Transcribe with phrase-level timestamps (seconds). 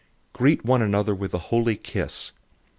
[0.33, 2.31] 013:012 Greet one another with a holy kiss.